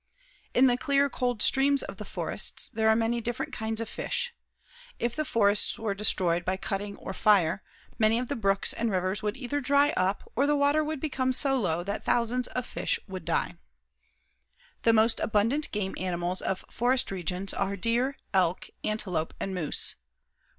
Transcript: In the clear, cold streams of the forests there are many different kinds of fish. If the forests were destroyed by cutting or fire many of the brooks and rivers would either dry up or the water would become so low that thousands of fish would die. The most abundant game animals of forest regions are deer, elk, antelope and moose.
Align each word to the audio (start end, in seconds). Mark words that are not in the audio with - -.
In 0.55 0.65
the 0.65 0.77
clear, 0.77 1.11
cold 1.11 1.43
streams 1.43 1.83
of 1.83 1.97
the 1.97 2.05
forests 2.05 2.69
there 2.69 2.89
are 2.89 2.95
many 2.95 3.21
different 3.21 3.53
kinds 3.53 3.79
of 3.79 3.87
fish. 3.87 4.33
If 4.97 5.15
the 5.15 5.23
forests 5.23 5.77
were 5.77 5.93
destroyed 5.93 6.43
by 6.43 6.57
cutting 6.57 6.95
or 6.97 7.13
fire 7.13 7.61
many 7.99 8.17
of 8.17 8.27
the 8.27 8.35
brooks 8.35 8.73
and 8.73 8.89
rivers 8.89 9.21
would 9.21 9.37
either 9.37 9.61
dry 9.61 9.93
up 9.95 10.23
or 10.35 10.47
the 10.47 10.55
water 10.55 10.83
would 10.83 10.99
become 10.99 11.31
so 11.33 11.55
low 11.55 11.83
that 11.83 12.03
thousands 12.03 12.47
of 12.47 12.65
fish 12.65 12.99
would 13.07 13.25
die. 13.25 13.57
The 14.81 14.91
most 14.93 15.19
abundant 15.19 15.71
game 15.71 15.93
animals 15.99 16.41
of 16.41 16.65
forest 16.71 17.11
regions 17.11 17.53
are 17.53 17.75
deer, 17.77 18.17
elk, 18.33 18.71
antelope 18.83 19.35
and 19.39 19.53
moose. 19.53 19.97